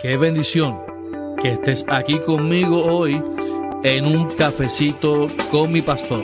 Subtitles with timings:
[0.00, 0.80] Qué bendición
[1.42, 3.20] que estés aquí conmigo hoy
[3.82, 6.22] en un cafecito con mi pastor.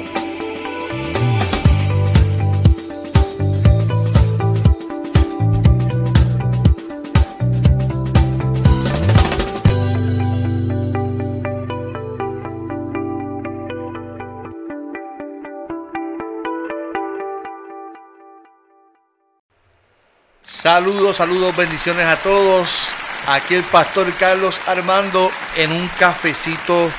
[20.43, 23.04] Saludos, saludos, bendiciones a todos.
[23.27, 26.91] Aquí el pastor Carlos Armando en un cafecito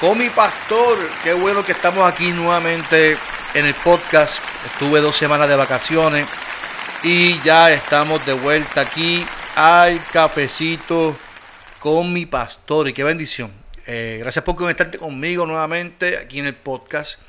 [0.00, 0.98] con mi pastor.
[1.22, 3.16] Qué bueno que estamos aquí nuevamente
[3.54, 4.42] en el podcast.
[4.66, 6.26] Estuve dos semanas de vacaciones
[7.04, 11.16] y ya estamos de vuelta aquí al cafecito
[11.78, 12.88] con mi pastor.
[12.88, 13.52] Y qué bendición.
[13.86, 17.20] Eh, gracias por conectarte conmigo nuevamente aquí en el podcast.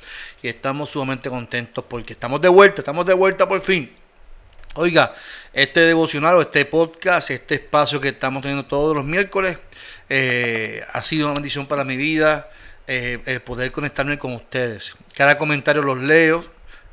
[0.42, 4.03] Y estamos sumamente contentos porque estamos de vuelta, estamos de vuelta por fin.
[4.76, 5.14] Oiga,
[5.52, 9.56] este devocional o este podcast, este espacio que estamos teniendo todos los miércoles,
[10.08, 12.50] eh, ha sido una bendición para mi vida
[12.88, 14.96] eh, el poder conectarme con ustedes.
[15.14, 16.44] Cada comentario los leo,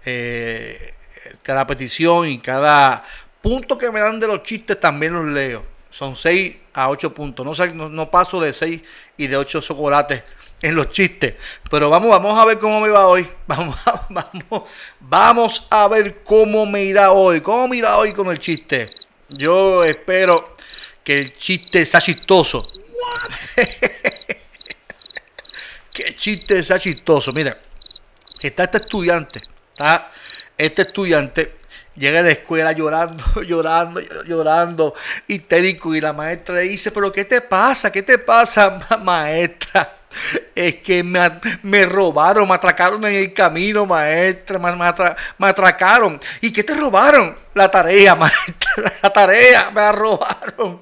[0.05, 0.93] eh,
[1.41, 3.03] cada petición y cada
[3.41, 5.65] punto que me dan de los chistes también los leo.
[5.89, 7.73] Son 6 a 8 puntos.
[7.73, 8.79] No, no paso de 6
[9.17, 10.21] y de 8 chocolates
[10.61, 11.35] en los chistes.
[11.69, 13.27] Pero vamos, vamos a ver cómo me va hoy.
[13.47, 13.77] Vamos,
[14.09, 14.63] vamos,
[14.99, 17.41] vamos a ver cómo me irá hoy.
[17.41, 18.89] ¿Cómo me irá hoy con el chiste?
[19.27, 20.55] Yo espero
[21.03, 22.65] que el chiste sea chistoso.
[25.93, 27.33] que el chiste sea chistoso.
[27.33, 27.57] Mira,
[28.41, 29.41] está este estudiante.
[29.73, 30.09] Está
[30.57, 31.61] este estudiante
[31.95, 34.93] llega de la escuela llorando, llorando, llorando,
[35.27, 35.95] histérico.
[35.95, 37.91] Y la maestra le dice, pero ¿qué te pasa?
[37.91, 40.00] ¿Qué te pasa, maestra?
[40.55, 46.19] Es que me, robaron, me atracaron en el camino, maestra, me, atracaron.
[46.41, 47.37] ¿Y qué te robaron?
[47.53, 50.81] La tarea, maestra, la tarea, me la robaron.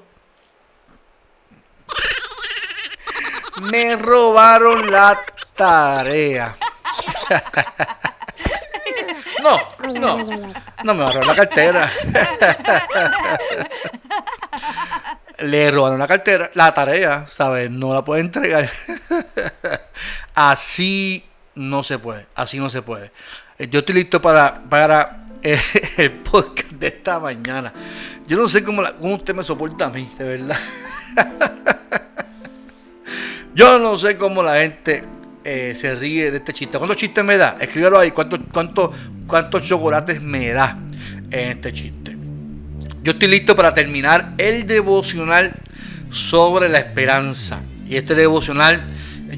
[3.62, 5.20] Me robaron la
[5.54, 6.56] tarea.
[9.42, 9.58] No,
[9.98, 10.18] no,
[10.84, 11.90] no me robar la cartera
[15.38, 17.70] le robaron la cartera, la tarea, ¿sabes?
[17.70, 18.68] No la puede entregar.
[20.34, 23.12] así no se puede, así no se puede.
[23.58, 25.60] Eh, yo estoy listo para, para eh,
[25.96, 27.72] el podcast de esta mañana.
[28.26, 30.58] Yo no sé cómo, usted me soporta a mí, de verdad.
[33.52, 35.02] Yo no sé cómo la gente
[35.44, 36.78] eh, se ríe de este chiste.
[36.78, 37.56] ¿Cuántos chistes me da?
[37.60, 38.12] Escríbelo ahí.
[38.12, 38.90] ¿Cuántos, cuántos,
[39.26, 40.78] cuántos chocolates me da
[41.30, 42.16] en este chiste?
[43.02, 45.52] Yo estoy listo para terminar el devocional
[46.10, 47.60] sobre la esperanza.
[47.88, 48.82] Y este devocional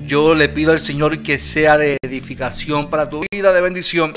[0.06, 4.12] yo le pido al Señor que sea de edificación para tu vida, de bendición.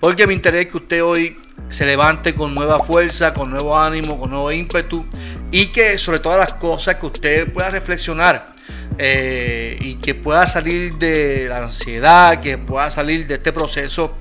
[0.00, 1.36] Porque me interesa que usted hoy
[1.70, 5.06] se levante con nueva fuerza, con nuevo ánimo, con nuevo ímpetu.
[5.50, 8.52] Y que sobre todas las cosas que usted pueda reflexionar.
[8.96, 14.16] Eh, y que pueda salir de la ansiedad, que pueda salir de este proceso.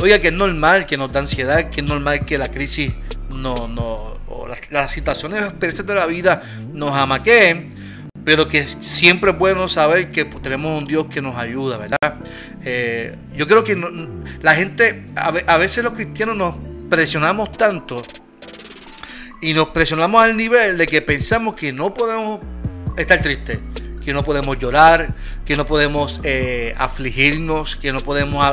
[0.00, 2.92] Oiga, que es normal que nos da ansiedad, que es normal que la crisis
[3.30, 4.14] no, no,
[4.70, 7.73] las, situaciones expresas de la vida nos amaqueen,
[8.24, 12.14] pero que siempre es bueno saber que tenemos un Dios que nos ayuda, ¿verdad?
[12.64, 13.76] Eh, yo creo que
[14.40, 16.54] la gente, a, veces los cristianos nos
[16.88, 18.00] presionamos tanto
[19.42, 22.40] y nos presionamos al nivel de que pensamos que no podemos
[22.96, 23.58] estar tristes,
[24.02, 25.08] que no podemos llorar,
[25.44, 28.46] que no podemos eh, afligirnos, que no podemos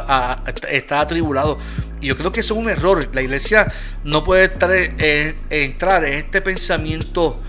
[0.69, 1.57] estar atribulados.
[2.01, 3.07] Y yo creo que eso es un error.
[3.13, 3.71] La iglesia
[4.03, 4.51] no puede
[4.97, 7.41] eh, entrar en este pensamiento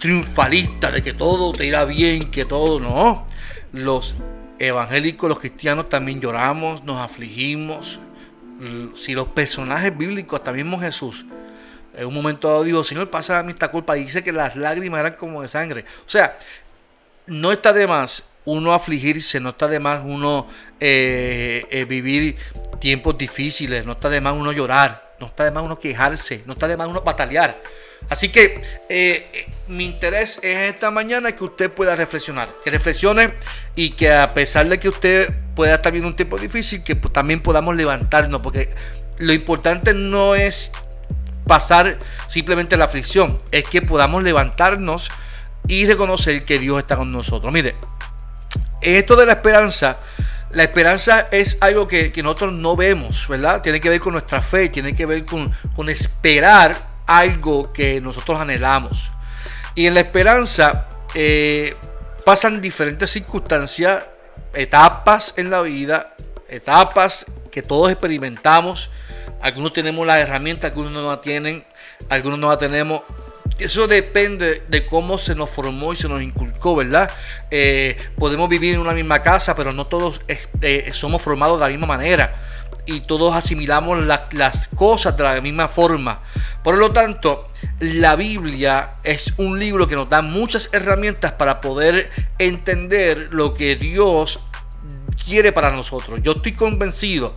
[0.00, 3.26] triunfalista de que todo te irá bien, que todo no.
[3.72, 4.14] Los
[4.58, 8.00] evangélicos, los cristianos también lloramos, nos afligimos.
[8.96, 11.24] Si los personajes bíblicos, también mismo Jesús,
[11.96, 13.96] en un momento dado dijo, Señor, pasa a mí esta culpa.
[13.96, 15.84] Y dice que las lágrimas eran como de sangre.
[16.06, 16.36] O sea,
[17.26, 20.48] no está de más uno afligirse, no está de más uno
[20.80, 22.36] eh, eh, vivir
[22.80, 26.54] tiempos difíciles, no está de más uno llorar, no está de más uno quejarse, no
[26.54, 27.60] está de más uno batallar.
[28.08, 33.30] Así que eh, mi interés es esta mañana que usted pueda reflexionar, que reflexione
[33.76, 37.40] y que a pesar de que usted pueda estar viendo un tiempo difícil, que también
[37.40, 38.70] podamos levantarnos, porque
[39.18, 40.72] lo importante no es
[41.46, 41.98] pasar
[42.28, 45.10] simplemente la aflicción, es que podamos levantarnos
[45.68, 47.52] y reconocer que Dios está con nosotros.
[47.52, 47.76] Mire,
[48.80, 49.98] esto de la esperanza,
[50.52, 53.62] la esperanza es algo que, nosotros no vemos, ¿verdad?
[53.62, 55.52] Tiene que ver con nuestra fe, tiene que ver con,
[55.88, 59.10] esperar algo que nosotros anhelamos.
[59.74, 61.74] Y en la esperanza eh,
[62.24, 64.04] pasan diferentes circunstancias,
[64.54, 66.14] etapas en la vida,
[66.48, 68.90] etapas que todos experimentamos.
[69.42, 71.64] Algunos tenemos las herramientas, algunos no las tienen,
[72.08, 73.02] algunos no las tenemos,
[73.58, 77.10] Eso depende de cómo se nos formó y se nos inculcó, ¿verdad?
[77.50, 81.70] Eh, podemos vivir en una misma casa, pero no todos eh, somos formados de la
[81.70, 82.34] misma manera
[82.86, 83.98] y todos asimilamos
[84.32, 86.20] las cosas de la misma forma.
[86.62, 92.10] Por lo tanto, la Biblia es un libro que nos da muchas herramientas para poder
[92.38, 94.40] entender lo que Dios
[95.24, 96.20] quiere para nosotros.
[96.22, 97.36] Yo estoy convencido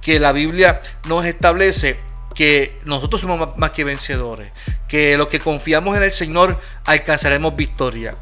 [0.00, 1.98] que la Biblia nos establece
[2.34, 4.52] que nosotros somos más que vencedores,
[4.88, 8.16] que los que confiamos en el Señor alcanzaremos victoria.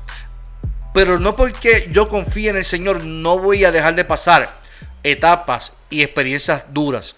[0.94, 4.61] Pero no porque yo confíe en el Señor no voy a dejar de pasar
[5.03, 7.17] etapas y experiencias duras.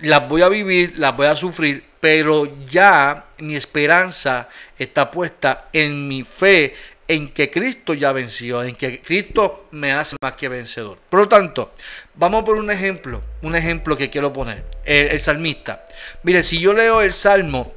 [0.00, 6.08] Las voy a vivir, las voy a sufrir, pero ya mi esperanza está puesta en
[6.08, 6.74] mi fe,
[7.12, 10.96] en que Cristo ya venció, en que Cristo me hace más que vencedor.
[11.10, 11.72] Por lo tanto,
[12.14, 15.84] vamos por un ejemplo, un ejemplo que quiero poner, el, salmista.
[16.22, 17.74] Mire, si yo leo el salmo,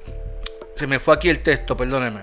[0.77, 2.21] se me fue aquí el texto, perdóneme.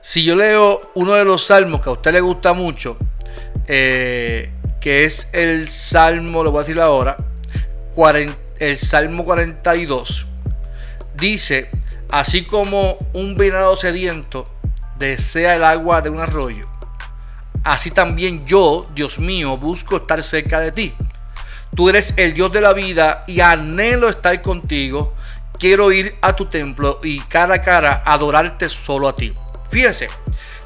[0.00, 2.96] Si yo leo uno de los salmos que a usted le gusta mucho,
[3.68, 4.50] eh,
[4.80, 7.18] que es el Salmo, lo voy a decir ahora,
[8.58, 10.26] el Salmo 42,
[11.14, 11.68] dice,
[12.08, 14.46] así como un venado sediento
[15.00, 16.68] desea el agua de un arroyo,
[17.64, 20.94] así también yo, Dios mío, busco estar cerca de ti.
[21.74, 25.14] Tú eres el Dios de la vida y anhelo estar contigo.
[25.58, 29.32] Quiero ir a tu templo y cara a cara adorarte solo a ti.
[29.70, 30.08] Fíjese,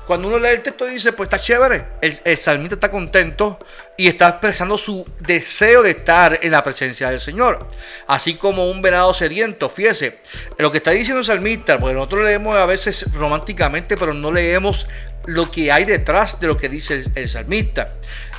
[0.06, 1.84] cuando uno lee el texto dice, pues está chévere.
[2.00, 3.58] El, salmista está contento
[3.96, 7.66] y está expresando su deseo de estar en la presencia del Señor.
[8.06, 10.18] Así como un venado sediento, fíjese.
[10.58, 14.86] Lo que está diciendo el salmista, porque nosotros leemos a veces románticamente, pero no leemos
[15.26, 17.94] lo que hay detrás de lo que dice el, el salmista.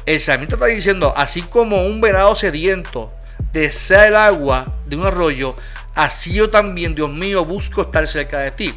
[0.05, 3.11] El salmista está diciendo, así como un venado sediento
[3.53, 5.55] desea el agua de un arroyo,
[5.95, 8.75] así yo también, Dios mío, busco estar cerca de ti.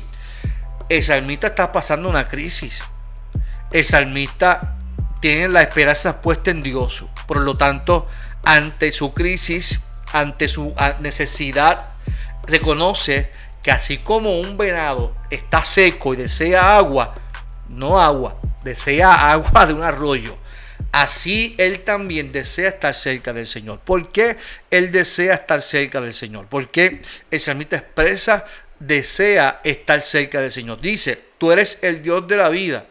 [0.89, 2.81] El salmista está pasando una crisis.
[3.71, 4.79] El salmista
[5.21, 7.05] tiene la esperanza puesta en Dios.
[7.27, 8.07] Por lo tanto,
[8.45, 9.83] ante su crisis,
[10.13, 11.89] ante su necesidad,
[12.47, 13.31] reconoce
[13.63, 17.15] que así como un venado está seco y desea agua,
[17.69, 20.39] no agua, desea agua de un arroyo.
[20.91, 23.81] Así él también desea estar cerca del Señor.
[23.81, 24.39] ¿Por qué
[24.71, 26.47] él desea estar cerca del Señor?
[26.49, 28.47] Porque el salmista expresa
[28.81, 30.81] desea estar cerca del Señor.
[30.81, 32.85] Dice, tú eres el Dios de la vida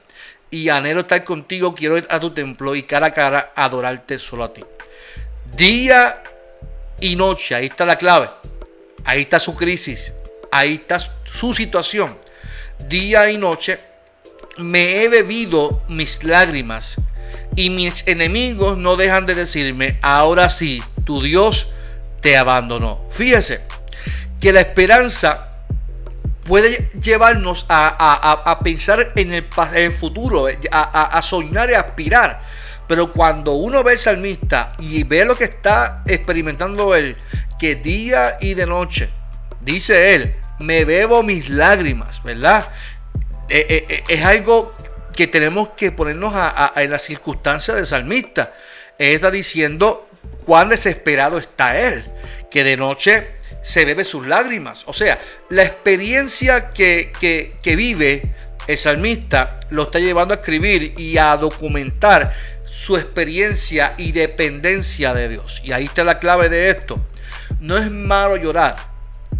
[0.49, 4.43] y anhelo estar contigo, quiero ir a tu templo y cara a cara adorarte solo
[4.43, 4.63] a ti.
[5.55, 6.21] Día
[6.99, 8.29] y noche, ahí está la clave,
[9.05, 10.13] ahí está su crisis,
[10.51, 12.17] ahí está su situación.
[12.87, 13.79] Día y noche
[14.57, 16.95] me he bebido mis lágrimas
[17.55, 21.67] y mis enemigos no dejan de decirme, ahora sí, tu Dios
[22.21, 23.05] te abandonó.
[23.11, 23.61] Fíjese
[24.39, 25.46] que la esperanza
[26.47, 32.41] puede llevarnos a, pensar en el, futuro, a, soñar y aspirar.
[32.87, 37.17] Pero cuando uno ve al salmista y ve lo que está experimentando él,
[37.59, 39.09] que día y de noche,
[39.59, 42.65] dice él, me bebo mis lágrimas, ¿verdad?
[43.49, 44.73] Eh, eh, eh, es algo
[45.13, 46.33] que tenemos que ponernos
[46.75, 48.53] en las circunstancias del salmista.
[48.97, 50.07] Él está diciendo
[50.45, 52.05] cuán desesperado está él,
[52.49, 53.36] que de noche
[53.67, 54.83] se bebe sus lágrimas.
[54.85, 55.19] O sea,
[55.49, 57.11] la experiencia que,
[57.65, 58.33] vive
[58.65, 62.33] el salmista lo está llevando a escribir y a documentar
[62.63, 65.61] su experiencia y dependencia de Dios.
[65.65, 67.05] Y ahí está la clave de esto.
[67.59, 68.77] No es malo llorar.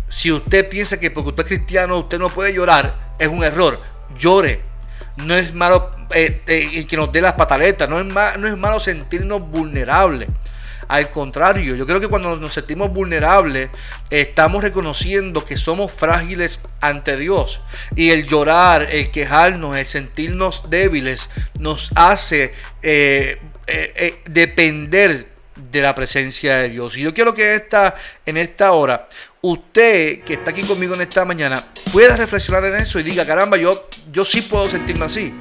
[0.09, 3.79] Si usted piensa que porque usted es cristiano usted no puede llorar, es un error.
[4.17, 4.59] Llore.
[5.15, 7.87] No es malo eh, eh, que nos dé las pataletas.
[7.87, 10.27] No es, no es malo sentirnos vulnerables.
[10.87, 13.69] Al contrario, yo creo que cuando nos sentimos vulnerables,
[14.09, 17.61] estamos reconociendo que somos frágiles ante Dios.
[17.95, 21.29] Y el llorar, el quejarnos, el sentirnos débiles,
[21.59, 26.97] nos hace eh, eh, eh, depender de la presencia de Dios.
[26.97, 29.09] Y yo quiero que esta, en esta hora,
[29.41, 33.57] usted que está aquí conmigo en esta mañana, pueda reflexionar en eso y diga, caramba,
[33.57, 35.33] yo, yo sí puedo sentirme así.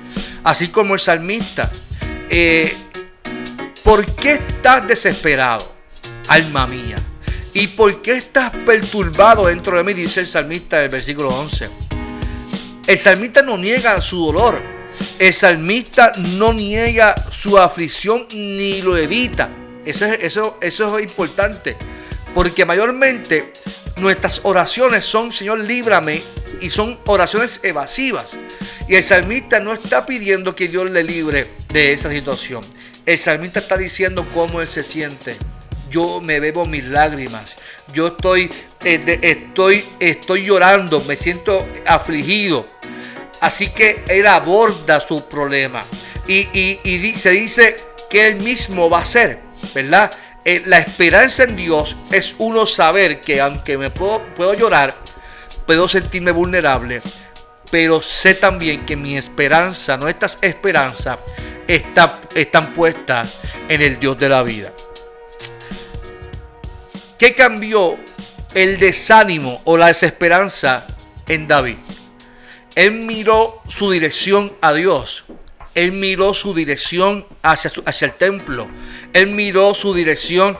[0.43, 1.71] Así como el salmista.
[3.87, 5.65] ¿Por qué estás desesperado,
[6.27, 6.99] alma mía?
[7.55, 9.95] ¿Y por qué estás perturbado dentro de mí?
[9.95, 11.71] Dice el salmista en el versículo 11.
[12.85, 14.61] El salmista no niega su dolor.
[15.21, 19.51] El salmista no niega su aflicción ni lo evita.
[19.85, 21.77] Eso es, eso, eso es importante.
[22.35, 23.53] Porque mayormente
[23.99, 26.21] nuestras oraciones son, Señor, líbrame.
[26.61, 28.31] Y son oraciones evasivas.
[28.89, 32.63] Y el salmista no está pidiendo que Dios le libre de esa situación.
[33.07, 35.37] El salmista está diciendo cómo él se siente.
[35.91, 37.55] Yo me bebo mis lágrimas.
[37.93, 38.51] Yo estoy
[38.85, 42.69] eh, estoy, estoy llorando, me siento afligido.
[43.41, 45.83] Así que él aborda su problema
[46.29, 46.49] y,
[46.85, 47.77] y, se dice
[48.09, 49.41] que él mismo va a ser,
[49.75, 50.11] ¿verdad?
[50.45, 54.95] Eh, la esperanza en Dios es uno saber que aunque me puedo, puedo llorar,
[55.67, 57.03] puedo sentirme vulnerable,
[57.71, 61.19] pero sé también que mi esperanza, nuestras esperanzas,
[61.67, 64.73] está, están puestas en el Dios de la vida.
[67.19, 67.99] ¿Qué cambió
[68.55, 70.87] el desánimo o la desesperanza
[71.27, 71.77] en David?
[72.75, 75.25] Él miró su dirección a Dios.
[75.75, 78.69] Él miró su dirección hacia, hacia el templo.
[79.13, 80.59] Él miró su dirección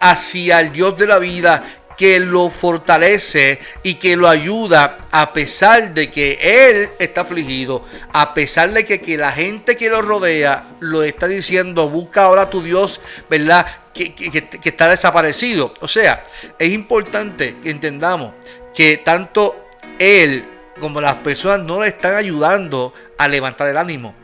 [0.00, 5.94] hacia el Dios de la vida que lo fortalece y que lo ayuda a pesar
[5.94, 10.64] de que él está afligido, a pesar de que, que la gente que lo rodea
[10.80, 13.66] lo está diciendo, busca ahora a tu Dios, ¿verdad?
[13.92, 15.72] Que, que, está desaparecido.
[15.80, 16.24] O sea,
[16.58, 18.32] es importante que entendamos
[18.74, 20.44] que tanto él
[20.80, 24.14] como las personas no le están ayudando a levantar el ánimo.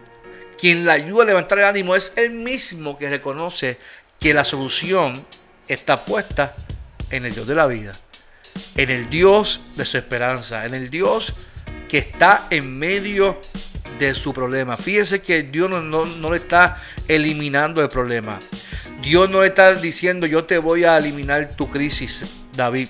[0.58, 3.78] Quien le ayuda a levantar el ánimo es él mismo que reconoce
[4.18, 5.14] que la solución
[5.68, 6.54] está puesta
[7.10, 7.92] en el Dios de la vida,
[8.76, 11.32] en el Dios de su esperanza, en el Dios
[11.88, 13.40] que está en medio
[13.98, 14.76] de su problema.
[14.76, 18.38] Fíjese que Dios no, no, le está eliminando el problema.
[19.02, 22.24] Dios no está diciendo yo te voy a eliminar tu crisis,
[22.54, 22.88] David.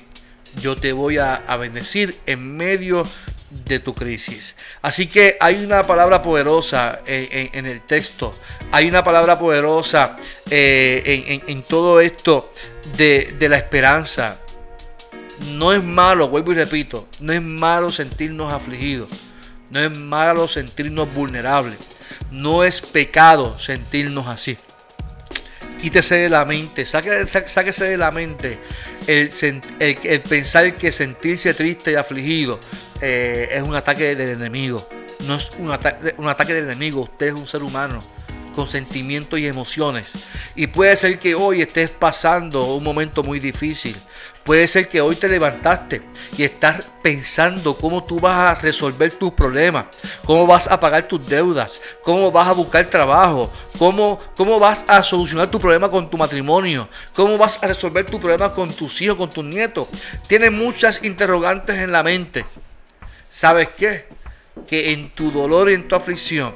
[0.60, 3.06] Yo te voy a, a bendecir en medio
[3.50, 4.54] de tu crisis.
[4.80, 8.32] Así que hay una palabra poderosa en, el texto,
[8.70, 10.16] hay una palabra poderosa
[10.48, 12.52] eh, en, todo esto
[12.96, 14.38] de, de la esperanza.
[15.54, 19.10] No es malo, vuelvo y repito, no es malo sentirnos afligidos,
[19.70, 21.78] no es malo sentirnos vulnerables,
[22.30, 24.58] no es pecado sentirnos así
[25.80, 28.58] quítese de la mente, sáquese de la mente
[29.06, 29.30] el,
[30.28, 32.60] pensar que sentirse triste y afligido
[33.00, 34.86] eh, es un ataque del enemigo.
[35.26, 35.70] No es un,
[36.16, 38.02] un ataque del enemigo, usted es un ser humano
[38.60, 40.08] con sentimientos y emociones.
[40.54, 43.96] Y puede ser que hoy estés pasando un momento muy difícil.
[44.44, 46.02] Puede ser que hoy te levantaste
[46.36, 49.86] y estás pensando cómo tú vas a resolver tus problemas,
[50.26, 55.02] cómo vas a pagar tus deudas, cómo vas a buscar trabajo, cómo, cómo vas a
[55.02, 59.16] solucionar tu problema con tu matrimonio, cómo vas a resolver tu problema con tus hijos,
[59.16, 59.88] con tus nietos.
[60.26, 62.44] Tienes muchas interrogantes en la mente.
[63.30, 64.06] ¿Sabes qué?
[64.66, 66.54] Que en tu dolor y en tu aflicción,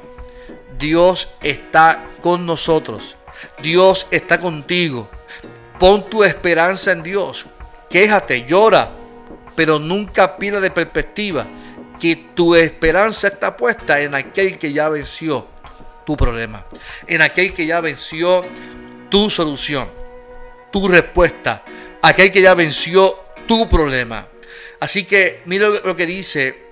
[0.77, 3.15] Dios está con nosotros.
[3.61, 5.09] Dios está contigo.
[5.79, 7.45] Pon tu esperanza en Dios
[7.95, 8.91] quéjate, llora,
[9.55, 11.47] pero nunca pierda de perspectiva
[11.97, 15.47] que tu esperanza está puesta en aquel que ya venció
[16.05, 16.65] tu problema,
[17.07, 18.45] en aquel que ya venció
[19.09, 19.89] tu solución,
[20.73, 21.63] tu respuesta,
[22.01, 23.17] aquel que ya venció
[23.47, 24.27] tu problema.
[24.81, 26.64] Así que mira lo que dice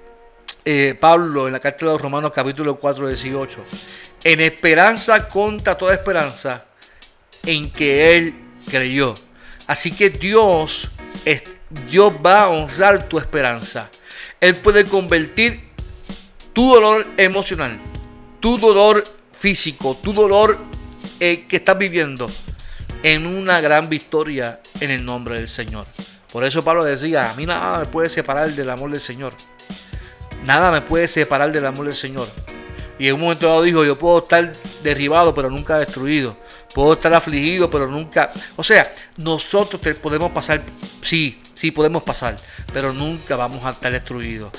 [0.66, 3.64] eh, Pablo en la carta de los Romanos capítulo 4, 18.
[4.24, 6.66] En esperanza contra toda esperanza
[7.46, 8.36] en que Él
[8.70, 9.14] creyó.
[9.68, 10.90] Así que Dios
[11.88, 13.90] Dios va a honrar tu esperanza.
[14.40, 15.70] Él puede convertir
[16.54, 17.80] tu dolor emocional,
[18.40, 20.58] tu dolor físico, tu dolor
[21.20, 22.30] eh, que estás viviendo
[23.02, 25.86] en una gran victoria en el nombre del Señor.
[26.32, 29.34] Por eso Pablo decía, a mí nada me puede separar del amor del Señor.
[30.46, 32.28] Nada me puede separar del amor del Señor.
[33.00, 34.52] Y en un momento dado dijo, yo puedo estar
[34.84, 36.38] derribado pero nunca destruido.
[36.74, 38.30] Puedo estar afligido, pero nunca...
[38.56, 40.62] O sea, nosotros te podemos pasar,
[41.02, 42.36] sí, sí podemos pasar,
[42.74, 44.52] pero nunca vamos a estar destruidos.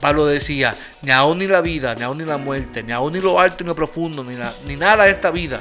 [0.00, 3.20] Pablo decía, ni aún ni la vida, ni aún ni la muerte, ni aún ni
[3.20, 5.60] lo alto ni lo profundo, ni, ni nada de esta vida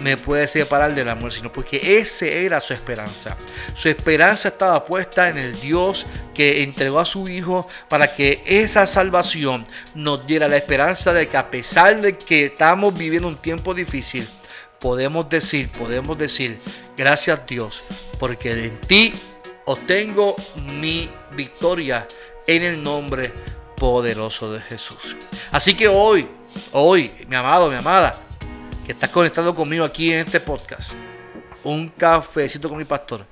[0.00, 3.36] me puede separar del amor, sino porque ese era su esperanza.
[3.74, 8.86] Su esperanza estaba puesta en el Dios que entregó a su Hijo para que esa
[8.86, 13.72] salvación nos diera la esperanza de que a pesar de que estamos viviendo un tiempo
[13.72, 14.28] difícil,
[14.78, 16.58] podemos decir, podemos decir,
[16.96, 17.82] gracias Dios,
[18.18, 19.14] porque en ti
[19.64, 20.36] obtengo
[20.78, 22.06] mi victoria
[22.46, 23.32] en el nombre
[23.76, 25.16] poderoso de Jesús.
[25.50, 26.26] Así que hoy,
[26.72, 28.18] hoy, mi amado, mi amada,
[28.86, 30.92] que estás conectado conmigo aquí en este podcast,
[31.64, 33.26] un cafecito con mi pastor.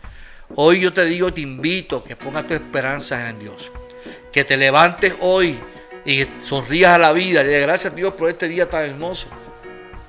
[0.56, 3.70] Hoy yo te digo, te invito que pongas tu esperanza en Dios.
[4.32, 5.56] Que te levantes hoy
[6.04, 7.44] y sonrías a la vida.
[7.44, 9.28] Y gracias a Dios por este día tan hermoso.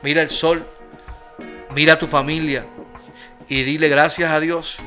[0.01, 0.65] Mira el sol,
[1.75, 2.65] Mira a tu familia
[3.47, 4.77] y dile gracias a Dios.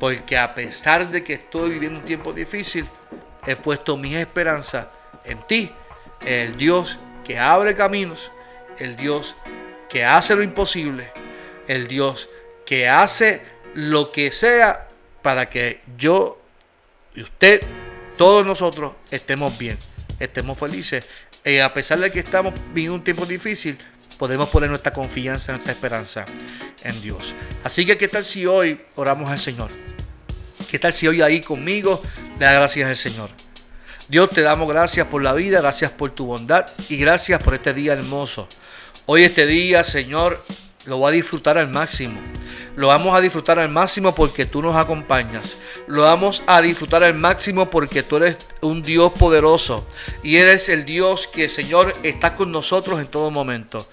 [0.00, 2.86] Porque a pesar de que estoy viviendo un tiempo difícil,
[3.46, 4.90] he puesto mi esperanza
[5.22, 5.70] en ti,
[6.24, 8.30] el Dios que abre caminos,
[8.78, 9.36] el Dios
[9.88, 11.10] que hace lo imposible,
[11.68, 12.28] el Dios
[12.64, 13.40] que hace
[13.74, 14.88] lo que sea
[15.22, 16.40] para que yo
[17.14, 17.62] y usted,
[18.18, 19.78] todos nosotros, estemos bien,
[20.20, 21.08] estemos felices.
[21.44, 23.78] Y a pesar de que estamos viviendo un tiempo difícil,
[24.18, 26.26] podemos poner nuestra confianza, nuestra esperanza
[26.82, 27.34] en Dios.
[27.64, 29.70] Así que, ¿qué tal si hoy oramos al Señor?
[30.70, 32.02] ¿Qué tal si hoy ahí conmigo
[32.38, 33.30] le da gracias al Señor?
[34.08, 37.74] Dios te damos gracias por la vida, gracias por tu bondad y gracias por este
[37.74, 38.48] día hermoso.
[39.08, 40.42] Hoy este día, Señor,
[40.86, 42.20] lo voy a disfrutar al máximo.
[42.74, 45.58] Lo vamos a disfrutar al máximo porque tú nos acompañas.
[45.86, 49.86] Lo vamos a disfrutar al máximo porque tú eres un Dios poderoso.
[50.24, 53.86] Y eres el Dios que, Señor, está con nosotros en todo momento.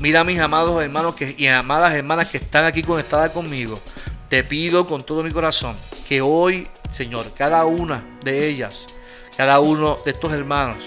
[0.00, 3.76] Mira mis amados hermanos que, y amadas hermanas que están aquí conectadas conmigo.
[4.28, 5.76] Te pido con todo mi corazón
[6.08, 8.86] que hoy, Señor, cada una de ellas,
[9.36, 10.84] cada uno de estos hermanos,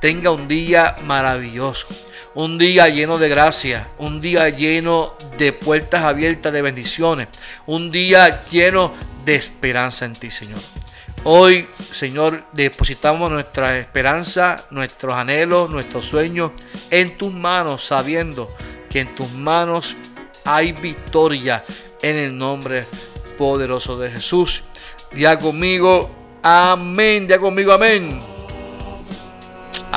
[0.00, 1.88] tenga un día maravilloso
[2.36, 7.28] un día lleno de gracia, un día lleno de puertas abiertas de bendiciones,
[7.64, 8.92] un día lleno
[9.24, 10.60] de esperanza en ti, Señor.
[11.24, 16.52] Hoy, Señor, depositamos nuestra esperanza, nuestros anhelos, nuestros sueños
[16.90, 18.54] en tus manos, sabiendo
[18.90, 19.96] que en tus manos
[20.44, 21.64] hay victoria
[22.02, 22.84] en el nombre
[23.38, 24.62] poderoso de Jesús.
[25.10, 26.10] Día conmigo,
[26.42, 27.26] amén.
[27.26, 28.35] Día conmigo, amén.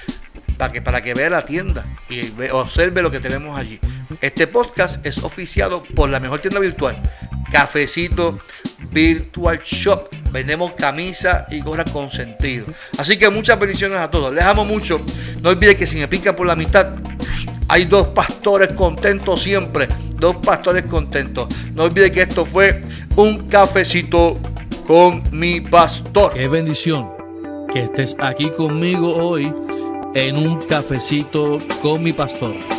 [0.59, 2.19] para que, para que vea la tienda y
[2.51, 3.79] observe lo que tenemos allí.
[4.19, 7.01] Este podcast es oficiado por la mejor tienda virtual,
[7.49, 8.37] Cafecito
[8.91, 10.09] Virtual Shop.
[10.31, 12.65] Vendemos camisas y cosas con sentido.
[12.97, 14.33] Así que muchas bendiciones a todos.
[14.33, 14.99] Les amo mucho.
[15.41, 16.93] No olviden que si me pica por la mitad,
[17.69, 19.87] hay dos pastores contentos siempre.
[20.15, 21.47] Dos pastores contentos.
[21.73, 22.83] No olviden que esto fue
[23.15, 24.37] un cafecito
[24.85, 26.33] con mi pastor.
[26.33, 27.09] Qué bendición
[27.71, 29.53] que estés aquí conmigo hoy
[30.13, 32.78] en un cafecito con mi pastor.